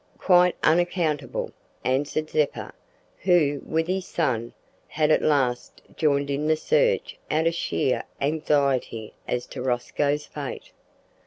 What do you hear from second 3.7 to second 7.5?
his son, had at last joined in the search out